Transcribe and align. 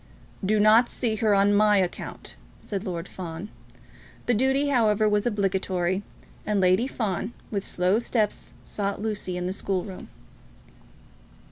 "Do 0.43 0.59
not 0.59 0.89
see 0.89 1.17
her 1.17 1.35
on 1.35 1.53
my 1.53 1.77
account," 1.77 2.35
said 2.59 2.85
Lord 2.87 3.07
Fawn. 3.07 3.49
The 4.25 4.33
duty, 4.33 4.69
however, 4.69 5.07
was 5.07 5.27
obligatory, 5.27 6.01
and 6.43 6.59
Lady 6.59 6.87
Fawn 6.87 7.33
with 7.51 7.63
slow 7.63 7.99
steps 7.99 8.55
sought 8.63 8.99
Lucy 8.99 9.37
in 9.37 9.45
the 9.45 9.53
school 9.53 9.83
room. 9.83 10.09